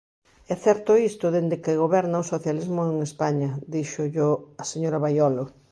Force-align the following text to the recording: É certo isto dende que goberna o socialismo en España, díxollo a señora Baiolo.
É 0.53 0.55
certo 0.65 0.91
isto 1.09 1.25
dende 1.35 1.61
que 1.63 1.79
goberna 1.83 2.23
o 2.23 2.27
socialismo 2.31 2.81
en 2.91 2.95
España, 3.09 3.49
díxollo 3.73 4.27
a 4.61 4.63
señora 4.71 5.01
Baiolo. 5.03 5.45